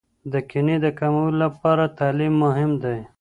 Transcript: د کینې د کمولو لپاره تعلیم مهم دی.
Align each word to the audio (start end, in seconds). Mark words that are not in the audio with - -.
د 0.31 0.33
کینې 0.49 0.75
د 0.85 0.87
کمولو 0.99 1.37
لپاره 1.43 1.83
تعلیم 1.99 2.33
مهم 2.43 2.71
دی. 2.83 2.99